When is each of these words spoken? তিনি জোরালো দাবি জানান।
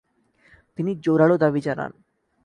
তিনি 0.75 0.91
জোরালো 0.95 1.35
দাবি 1.37 1.61
জানান। 1.61 1.91